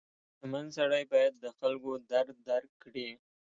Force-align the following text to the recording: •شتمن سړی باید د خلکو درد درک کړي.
•شتمن 0.33 0.65
سړی 0.77 1.03
باید 1.11 1.33
د 1.37 1.45
خلکو 1.57 1.91
درد 2.11 2.35
درک 2.47 2.71
کړي. 2.83 3.09